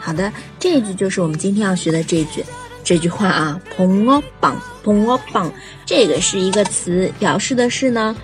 [0.00, 2.44] 好的，这一句就是我们今天要学的这句，
[2.82, 5.52] 这句话啊，捧我棒，捧我棒，
[5.84, 8.16] 这个是一个词，表示的是呢，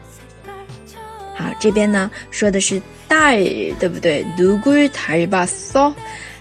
[1.36, 3.38] 好，这边呢说的是딸，
[3.80, 4.26] 对不对？
[4.38, 5.94] 누굴닮았 어？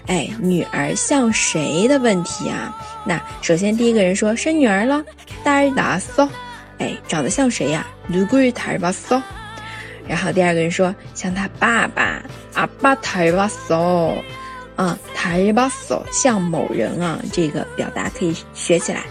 [0.07, 2.75] 哎，女儿像谁的问题啊？
[3.05, 5.03] 那首先第一个人说生女儿了，
[5.43, 6.27] 딸났 어？
[6.79, 7.85] 哎，长得像谁呀？
[8.09, 9.21] 누굴닮았어？
[10.07, 12.23] 然后第二个人说像他爸爸，
[12.55, 14.15] 아빠닮았어
[14.81, 19.03] 啊，닮았어像某人啊，这个表达可以学起来。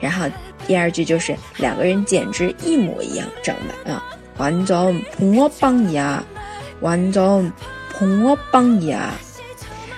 [0.00, 0.26] 然后
[0.66, 4.04] 第二句就是两个人简直一模一样长得啊，
[4.38, 6.22] 완전붕어빵이 야，
[6.80, 9.10] 완전붕어빵이 야。